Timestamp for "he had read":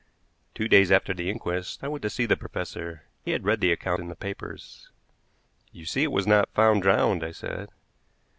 3.23-3.61